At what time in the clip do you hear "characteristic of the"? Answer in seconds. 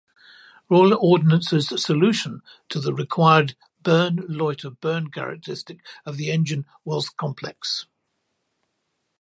5.11-6.31